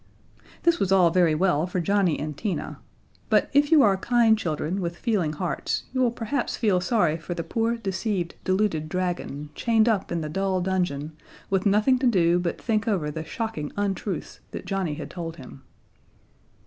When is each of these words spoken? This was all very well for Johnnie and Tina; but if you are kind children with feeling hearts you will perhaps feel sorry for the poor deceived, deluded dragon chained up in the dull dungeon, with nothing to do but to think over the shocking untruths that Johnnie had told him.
This 0.63 0.79
was 0.79 0.91
all 0.91 1.11
very 1.11 1.35
well 1.35 1.67
for 1.67 1.79
Johnnie 1.79 2.19
and 2.19 2.35
Tina; 2.35 2.79
but 3.29 3.51
if 3.53 3.71
you 3.71 3.83
are 3.83 3.97
kind 3.97 4.35
children 4.35 4.81
with 4.81 4.97
feeling 4.97 5.33
hearts 5.33 5.83
you 5.93 6.01
will 6.01 6.09
perhaps 6.09 6.57
feel 6.57 6.81
sorry 6.81 7.17
for 7.17 7.35
the 7.35 7.43
poor 7.43 7.75
deceived, 7.77 8.33
deluded 8.43 8.89
dragon 8.89 9.51
chained 9.53 9.87
up 9.87 10.11
in 10.11 10.21
the 10.21 10.27
dull 10.27 10.59
dungeon, 10.59 11.11
with 11.51 11.67
nothing 11.67 11.99
to 11.99 12.07
do 12.07 12.39
but 12.39 12.57
to 12.57 12.63
think 12.63 12.87
over 12.87 13.11
the 13.11 13.23
shocking 13.23 13.71
untruths 13.77 14.39
that 14.49 14.65
Johnnie 14.65 14.95
had 14.95 15.11
told 15.11 15.35
him. 15.35 15.61